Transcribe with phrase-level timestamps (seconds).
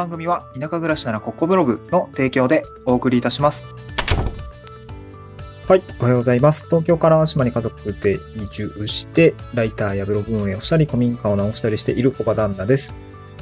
[0.00, 3.66] 番組は田舎暮らしならここブログの提供でお送りいたします。
[5.68, 5.82] はい。
[6.00, 6.64] おはようございます。
[6.64, 12.94] 東京から島に家族で移住して、ライターやブログ運営をしたり、古民家を直したりしている小場旦那です。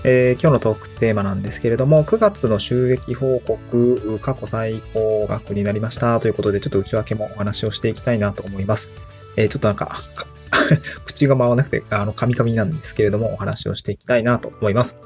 [0.03, 8.91] えー今日のトークテーマなんですけれども、9月の収益報告、過去最高額になりましたということで、ちょっと内訳もお話をしていきたいなと思います。
[9.37, 10.01] えーちょっとなんか、
[11.07, 15.01] 口が回らなくて、あの、カミカミなんですけれども、お話をしていきたいなと思います。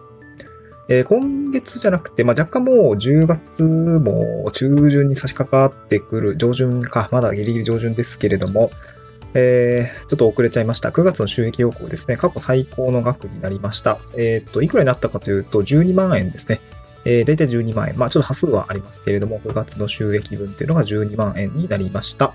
[0.93, 8.71] えー今月じゃなくて、まあ、若干もう10月も中旬に差し掛かってくる、上旬か、まだギリギリ上旬ですけれども、
[9.33, 10.91] えーちょっと遅れちゃいました。
[10.91, 12.19] 9月の収益報告ですね。
[12.19, 14.01] 過去最高の額になりました。
[14.19, 16.61] えっ、と、いくらになったかというと、12万円ですね。
[17.07, 17.99] えー、だいたい12万円。
[17.99, 22.35] まあ、ちょっと端数はありますけれども、9月の収益分っていうのが12万円になりました。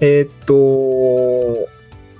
[0.00, 1.68] えっ、と、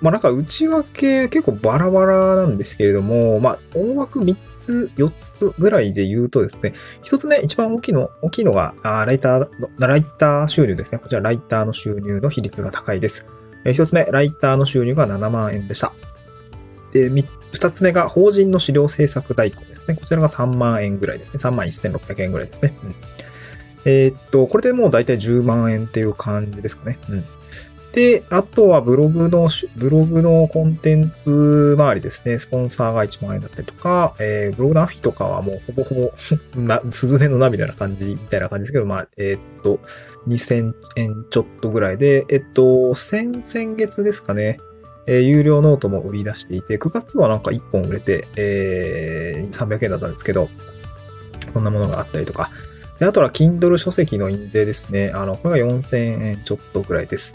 [0.03, 10.99] まあなんか内訳結構バラバラなんですけれども、まあ大枠3つ、4つぐらいで言うとですね、一つね、一番大きいの、大きいのが、あライターの、ライター収入ですね。
[10.99, 13.25] こちらライターの収入の比率が高いです。
[13.65, 15.95] えー一つ目、ライターの収入が7万円でした。
[16.93, 19.95] で、み二つ目が法人の資料制作代行ですね。
[19.95, 21.41] こちらが3万円ぐらいですね。
[21.41, 22.77] 3万1600円ぐらいですね。
[22.83, 22.95] うん
[23.85, 26.99] えーっと、これでもう大体10万円っていう感じですかね。
[27.09, 27.25] うん。
[27.93, 32.39] で、あとはブログの、ブログのコンテンツ周りですね。
[32.39, 36.13] スポンサーが1万円だったりとか、えーブログのアフィとかはもうほぼほぼ
[36.59, 39.79] な、スズメの涙な感じみたいな感じですけど、まあ、えーっと、
[40.27, 44.59] 2000円ちょっとぐらいで、えっと、先、先月ですかね。
[45.07, 50.49] えー有料ノートも売り出していて、9月はなんか1本売れて、えー300円だったんですけど、
[51.53, 52.51] そんなものがあったりとか。
[52.99, 55.11] で、あとは Kindle 書籍の印税ですね。
[55.15, 57.35] あの、これが4000円ちょっとぐらいです。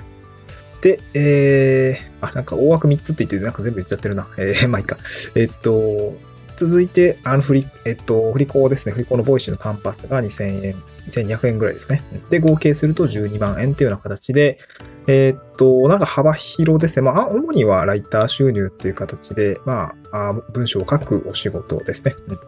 [0.81, 4.27] で、えー、あ、なんか大枠3つって言って、なんか全部言っちゃってるな。
[4.37, 4.97] えー、 まあいいか。
[5.35, 6.15] えっと、
[6.57, 8.93] 続いて、あの、振り、えっと、振り子ですね。
[8.93, 12.03] 振り子の Voicy の単発が2000円、2200円ぐらいですね。
[12.29, 14.59] で、合計すると12万円っていうような形で、
[15.07, 17.01] えーっと、なんか幅広ですね。
[17.01, 22.15] まあ、主にはライター収入っていう形で、まあ、あ文章を書くお仕事ですね。
[22.27, 22.39] うん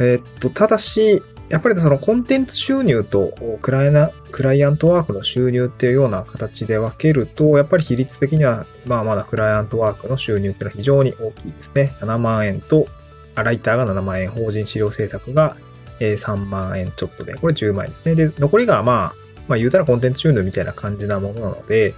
[0.00, 11.94] えーっと、ただし、やっぱりそのコンテンツ収入とクライナクライアントワークの収入っていうような形で分けると、やっぱり比率的には、まあまだクライアントワークの収入っていうのは非常に大きいですね。
[12.00, 12.88] 7万円と、
[13.36, 15.56] ライターが7万円、法人資料制作が
[16.00, 18.16] 3万円ちょっとで、これ10万円ですね。
[18.16, 19.14] で、残りがまあ、
[19.46, 21.94] まあ言うたらコンテンツ収入みたいな感じなものなので、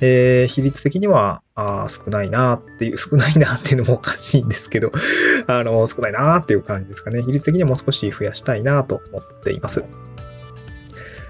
[0.00, 4.92] えー比率的にはあー少ないなっていう、 少ないなっていうのもおかしいんですけど、
[5.46, 7.22] あの、少ないなっていう感じですかね。
[7.22, 9.84] 比率的にはもう少し増やしたいなと思っています。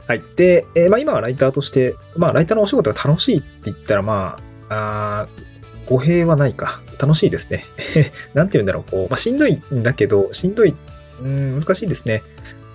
[0.06, 0.22] はい。
[0.36, 6.80] で、えーまあ今はライターとして、まあライターのお仕事が楽しいって言ったら、まあ、あー語弊はないか。
[6.98, 7.64] 楽しいですね。
[8.34, 10.74] なんて言うんだろう、こう、まあしんどいんだけど、しんどい、
[11.22, 12.22] うん、難しいですね。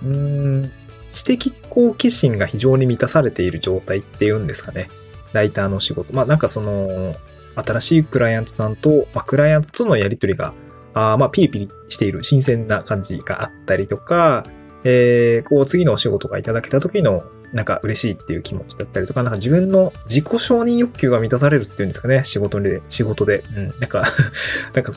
[0.04, 0.72] うん、
[1.12, 4.88] 知的好奇心が非常に満たされている状態っていうんですかね。
[5.32, 6.12] ライターの仕事。
[6.12, 7.16] まあなんかその、
[7.56, 10.54] 新しいクライアントさんと、まあクライアントとのやりとりが、
[10.94, 14.44] ああまあピリピリしている新鮮な感じがあったりとか、
[14.84, 17.22] えー、こう次のお仕事がいただけた時の
[17.52, 23.44] なんか嬉しいっていう気持ちだったりとか、なんか自分の自己承認欲求が満たされるっていうんですかね、仕事で、仕事で。
[23.56, 24.04] うん、なんか、
[24.74, 24.92] なんか、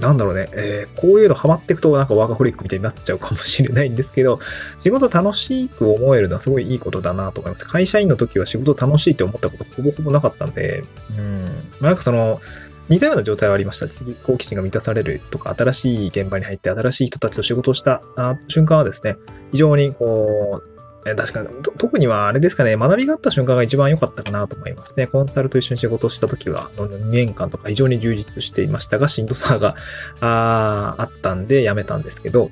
[0.00, 4.40] なんだろうね、えーこういうのハマっていくとなんかワーカホリックみたいになっちゃうかもしれないんですけど、
[4.78, 7.66] 仕事楽しく思えるのはすごいいいことだなと思います。
[7.66, 10.84] 会社員の時は仕事楽しいって思ったことほぼほぼなかったんで、
[11.18, 11.44] うん。
[11.80, 12.40] まあなんかその、
[12.88, 13.88] 似たような状態はありました。
[13.88, 19.16] 知的好奇心が満たされるとか、新しい現場に入って新しい人たちと仕事をしたあ瞬間はですね、
[19.52, 20.71] 非常にこう、え
[21.04, 21.48] 確かに、
[21.78, 25.08] 特にはあれですかね、学びがあった瞬間が一番良かったかなと思いますね。
[25.08, 29.74] コンサルと一緒に仕事をした時は、2年間とか非常に充実していましたが、しんどさが
[30.20, 32.50] ああったんで辞めたんですけど、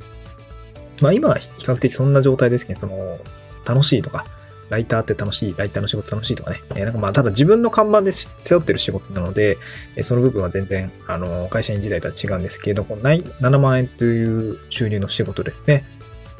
[1.00, 3.18] まあ今は比較的そんな状態ですけど、その、
[3.64, 4.24] 楽しいとか、
[4.70, 6.60] ライターって楽しい、ライターの仕事楽しいとかね。
[6.76, 9.58] えなんかまあ、ただ自分の看板で背負ってる仕事なので、
[9.96, 15.84] えその部分は全然、あの、会社員時代とは違うんですけれども、ない7万円という収入の仕事ですね。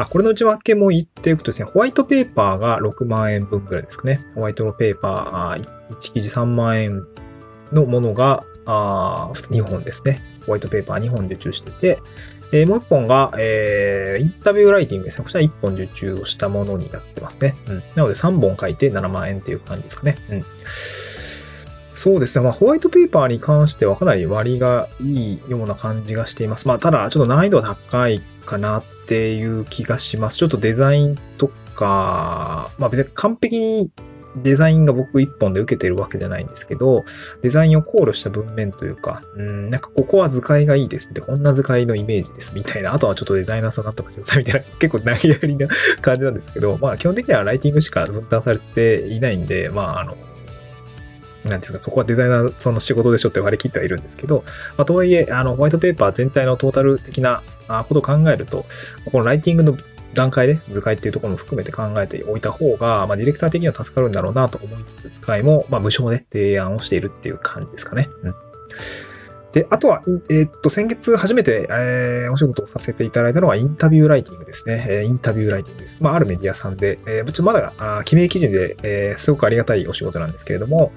[0.02, 4.20] あ、これの内訳も言っていくとですね、ホワイトペーパーが6万円分くらいですかね。
[4.35, 7.02] ホワイトのペーパー、1記事3万円
[7.73, 10.23] のものが、あ2本ですね。
[10.47, 11.99] ホワイトペーパー2本受注してて、
[12.52, 15.25] えーもう1本が、えーインタビューライティングですね。
[15.25, 17.56] こちら1本受注をしたものになってますね。
[17.69, 17.79] うん。
[17.94, 20.17] なので3本書いて7万円っていう感じですかね。
[20.31, 20.44] うん。
[21.94, 22.43] そうですね。
[22.43, 26.67] まあ、ホワイトペーパーに関してはかなり割がいいような感じがしています。
[26.67, 30.38] まあ、ただ、ちょっと難易度は高いかなっていう気がします。
[30.38, 33.91] ちょっとデザインとか、まあ別に完璧に
[34.37, 37.05] デザインが僕一本で受けてるわけじゃないんですけど、
[37.43, 45.69] デザインを考慮した文面というか、うん、なんかここは図解がいいですって、こんな図解のイメージですみたいな、あとはちょっとデザイナーさんなんとかしてくださいみたいな、結構投げやりな
[46.00, 50.17] 感じなんですけど、まあ基本的にはライティングしか分担されていないんで、まああの、
[51.44, 54.44] なんですか、そこはデザイナーさんの仕事でしょって割り切ってはいるんですけど、
[54.76, 57.42] まあ、とはいえ、あの、ホワイトペーパー全体のトータル的な
[57.88, 58.66] ことを考えると、
[59.10, 59.76] このライティングの
[60.14, 68.08] 段階で図解っていうところも含めて考えておいた方が、まあ、ディレクター的には助かるんだろうなと思いつつ、使いも、まあ、無償で提案をしているっていう感じですかね。
[68.22, 68.34] うん。
[69.52, 74.87] で、あとは、えー、っと、先月初めて、えー、お仕事をさせていただいたのはインタビューライティングですね。
[74.88, 76.02] えー、インタビューライティングです。
[76.02, 80.92] まあ、あるメディアさんで、えー、まだ、あ記名記事で、えー、すごくありがたいお仕事なんですけれども、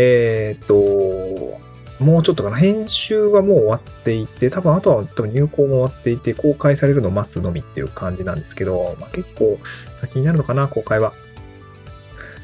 [0.00, 1.58] えー、っと、
[1.98, 2.56] もうちょっとかな。
[2.56, 9.58] 編集はもう終わっていて、多分あとは多分入稿も終わっていて、公開されるのを待つのみっていう感じなんですけど、まあ、結構
[9.94, 11.12] 先になるのかな、公開は。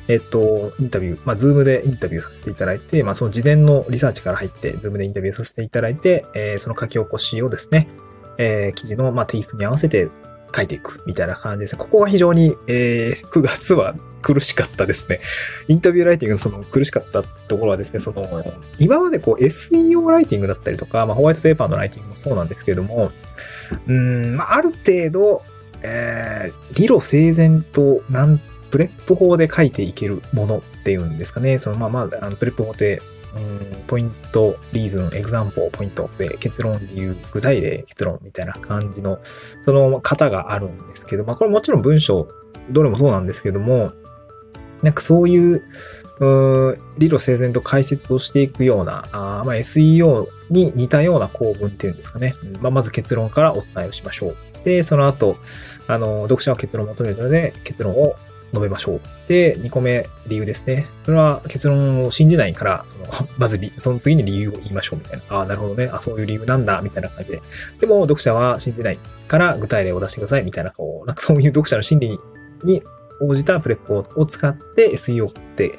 [0.09, 7.89] えっと、インタビュー、まあ、 Zoom でインタビューさせていただいて、まあ、その事前のリサーチから入って、 Zoom でインタビューさせていただいて、えー、その書き起こしをですね、
[8.37, 10.11] えー、記事の、まあ、テイストに合わせて
[10.55, 11.79] 書いていくみたいな感じですね。
[11.79, 15.21] ここが非常に、えー、9月は苦しかったですね。
[15.69, 18.45] インタビューライティングのその苦しかったところはですね、その、
[18.79, 23.11] 今までこう SEO ライティングだったりとか、まあホワイトペーパーのライティングもそうなんですけれども、
[23.87, 25.43] うん、まあある程度、
[25.83, 28.41] えー、理路整然と、なん、
[28.71, 31.59] PREP 法で書いていけるものっていうんですかね。
[31.59, 33.03] そのまあまあ、あの PREP 法って、
[33.37, 39.19] うん、 point, reason, example, point で結論、理由、具体例、結論みたいな感じの、
[39.63, 42.29] その型があるんですけど、まあこれもちろん文章、
[42.71, 43.93] どれもそうなんですけども、
[44.83, 45.65] なんかそういう、
[46.21, 52.35] う理路整然と解説をしていくような、あまあ、SEO に似たような構文っていうんですかね。
[52.61, 54.37] まあ、まず結論からお伝えをしましょう。
[54.65, 55.37] で、その後、
[55.89, 58.15] あの、読者は結論を求めるので、結論を
[58.55, 59.01] 述べましょう。
[59.27, 60.87] で、2個目、理由ですね。
[61.05, 65.37] それは結論を信じないから、その、 まず、その次に理由を言いましょうみたいな。
[65.37, 65.91] ああ、なるほどね。
[65.93, 67.43] あそういう理由なんだ、みたいな感じで。
[67.81, 68.99] でも、読者は信じない
[69.29, 72.21] から具体例を出してください、みたいな、こう、なんか そういう読者の心理
[72.63, 72.83] に
[73.21, 75.73] 応じたプレップを使って SEO って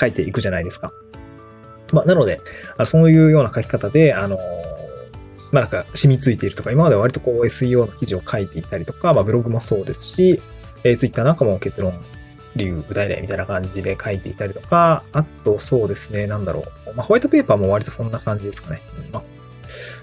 [0.00, 0.92] 書いていくじゃないですか。
[1.92, 2.40] まあ、なので、
[2.78, 4.38] あそういうような書き方で、あの、
[5.52, 10.42] まあ、なんか染みついているとか、今までは割とこう SEO の記事を書いていたりとか、まあ、ブログもそうですし、
[10.84, 11.92] えー、Twitter なんかも結論、
[12.56, 16.94] 理由、具体例みたいな感じで書いていたりとか、あとそうですね、なんだろう。
[16.94, 18.80] まあ、ホワイトペーパーも割とそんな感じですかね。
[19.12, 19.22] まあ、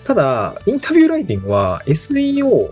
[0.03, 2.71] ただ、インタビューライティングは SEO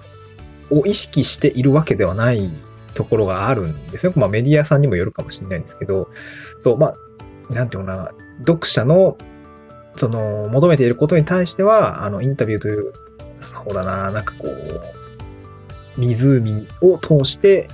[0.70, 2.52] を意識しているわけではない
[2.94, 4.14] ところがあるんですね。
[4.16, 6.10] まあメディアさんにもよるかもしれないんですけど、
[6.60, 9.18] そう、まあ、なんていうのかな、読者の、
[9.96, 12.94] その、求めていることに対しては、あの、インタビューという、
[13.40, 14.82] そうだな、なんかこう、
[15.98, 17.68] 湖を通して、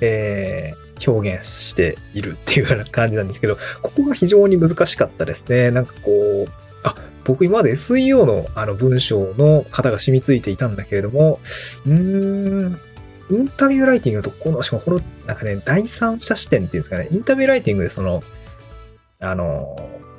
[0.00, 5.70] えー、表現しているっていうような感じなんですけど、ここが非常に難しかったですね。
[5.70, 6.52] なんかこう、
[6.84, 6.94] あ、
[7.24, 11.40] 僕今まで SEO のあの文章の型が染みついていたんだけれども、
[11.86, 12.80] うーん、
[13.30, 18.22] インタビューライティングと、この、しかもこの、なんかね、第三者視点っていうんですかね、インタビューライティングでその、
[19.20, 19.76] あの、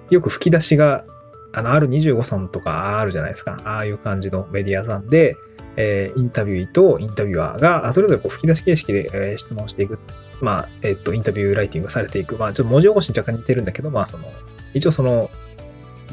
[0.10, 1.06] よく吹き出しが、
[1.54, 3.62] あの、R25 さんとかあるじゃないですか。
[3.63, 5.36] ああいう感じのメディアさんで、
[5.77, 10.00] えー、インタビューとインタビュアーが、それぞれこう吹き出し形式で、えー、質問していく。
[10.42, 12.38] まあ、えっ、と、インタビューライティングされていく。
[12.38, 14.25] まあ、ちょっと文字起こしに若干似てるんだけど、まあ、その、
[14.74, 15.30] 一応その、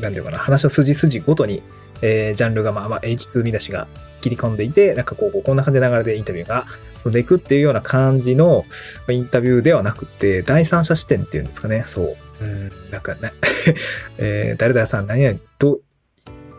[0.00, 1.62] なんていうかな、話の筋筋ごとに、
[2.03, 3.88] えー、ジャンルが、まあ、まあ、H2 見出しが
[4.21, 6.66] 切り込んでいて、なんかこう、こんな感じで流れでインタビューが
[6.97, 8.64] 進んでいくっていうような感じの
[9.09, 11.85] インタビューではなくて、第三者視点っていうんですかね。
[11.87, 12.45] そう。
[12.45, 13.33] うん、なんかね、
[14.19, 15.81] えー、誰々さん何々と、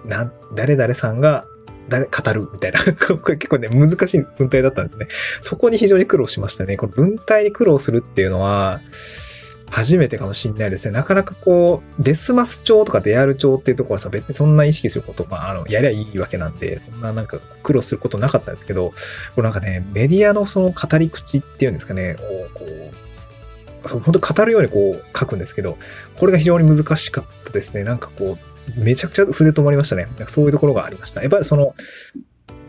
[0.06, 1.46] なん、誰々さんが
[1.90, 2.80] 誰、語るみたいな。
[3.18, 5.08] これ結構ね、難しい文体だったんですね。
[5.42, 6.78] そこに非常に苦労しましたね。
[6.78, 8.82] この文体に苦労するっていうのは、
[9.74, 10.92] 初めてかもしんないですね。
[10.92, 18.94] なかなかこう、デスマス帳とかデアル帳っていうところはさ、別にそんな意識すること、まあ、あの、やりゃいいわけなんで、そんななんか苦労することなかったんですけど、
[19.36, 25.80] これなんかね、メディアのその語り口っていうんですかね、をこう、そう、本当語るようにこう書くんですけど、
[26.18, 27.84] これが非常に難しかったですね。
[27.84, 30.08] なんかこう、めちゃくちゃ筆止まりましたね。
[30.28, 31.22] そういうところがありました。
[31.22, 31.76] やっぱりその、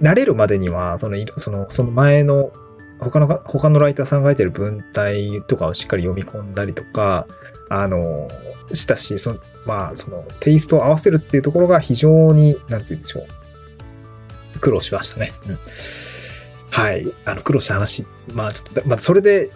[0.03, 2.53] 慣れるまでには、その、その、その前の
[2.99, 7.27] 他の、他のライターさんが書いてる文体とかをしっかり読み込んだりとか、
[7.69, 8.29] あの、
[8.73, 13.21] したし、その、まあ、その、テイストを合わせるっていうところが非常に、なんて言うんでしょ
[14.55, 14.59] う。
[14.61, 15.33] 苦労しましたね。
[15.47, 15.59] うん。
[16.71, 17.13] はい。
[17.25, 18.07] あの、苦労した話。
[18.33, 19.51] まあ、ちょっと、まあ、それで、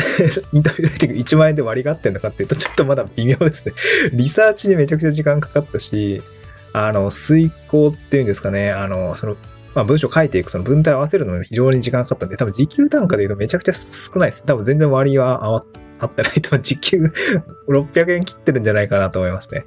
[0.52, 3.72] インタビューライティング1万円で割りがあってんのかっていうと、ちょっとまだ微妙ですね。
[4.12, 6.22] リサーチにめちゃくちゃ時間かかったし、
[6.72, 9.36] あの、遂行っていうんですかね、あの、その、
[9.74, 14.44] まあ、文章書いていく、その文体を合わせるのに非常に時間かかったんで、多分時給単価で言うとめちゃくちゃ少ないです。
[14.44, 15.56] 多分全然割りは合
[16.06, 17.12] ったライトは時給
[17.68, 19.64] 600円切ってるんじゃないかなと思いますね。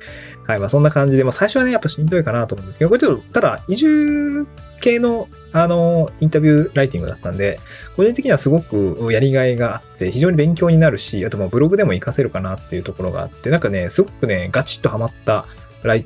[0.47, 0.59] はい。
[0.59, 4.47] まあそんな感じで、まあ最初はね、やっぱしんどいかなと思うんですけど、これちょっと、ただ、移住
[4.81, 7.59] 系の、あの、インタビューライティングだったんで、
[7.95, 15.45] 個人的にはすごくやりがいがあって、非常に勉強になるし、あともうブログでも活かせるかなっていうところがあって、なんかね、すごくね、ガチッとハマった
[15.83, 16.05] ライ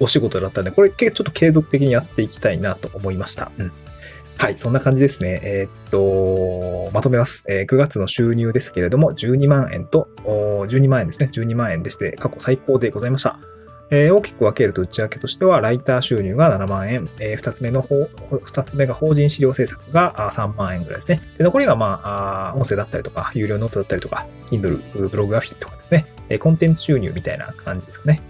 [0.00, 3.52] お仕事だったんで、これちょっと継続的にやっていきたいなと思いました。
[3.58, 3.72] うん。
[4.38, 5.40] はい、そんな感じですね。
[5.44, 7.44] えー、っと、まとめます。
[7.46, 11.28] えー、9月の収入ですけれども、12万円と、12万円ですね。
[11.30, 13.38] 12万円でして、過去最高でございました。
[13.90, 21.20] えー、大きく分けると内訳としては、ライター収入が7万円、えー、2つ目の方、2つ目が法人資料制作が3万円ぐらいですね。
[21.36, 28.22] で、残りがまあ、音声だったりとか、有料ノートだったりとか、Kindle、ブログアフィリとかですね、え、コンテンツ収入みたいな感じですかね。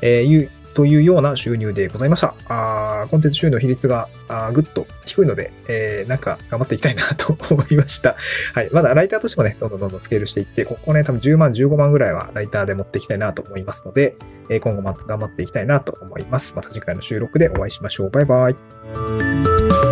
[0.00, 2.34] えー、というような収入でございました。
[2.48, 4.08] あコンテンツ収入の比率が
[4.52, 8.16] ぐっと低いので、えー、なんか頑張っていきたいなと思いました。
[8.54, 8.70] はい。
[8.72, 14.16] まだライターとしてもね、どんどんどんどんスケールしていって、ここね、多分10万、15万ぐらいはライターで持っていきたいなと思いますので、
[14.48, 16.54] え、今後も頑張っていきたいなと思います。
[16.56, 18.10] また次回の収録でお会いしましょう。
[18.10, 19.91] バイバイ。